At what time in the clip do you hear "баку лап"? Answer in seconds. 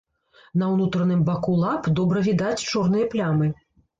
1.27-1.89